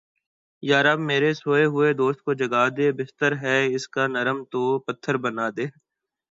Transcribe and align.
یا 0.63 0.79
رب 0.83 0.99
میرے 1.09 1.31
سوئے 1.33 1.65
ہوئے 1.65 1.89
دوست 1.93 2.19
کو 2.25 2.31
جگا 2.41 2.63
دے۔ 2.77 2.87
بستر 2.97 3.31
ہے 3.43 3.57
اس 3.75 3.83
کا 3.93 4.03
نرم 4.15 4.39
تو 4.51 4.61
پتھر 4.85 5.15
کا 5.15 5.21
بنا 5.23 5.47
دے 5.57 5.65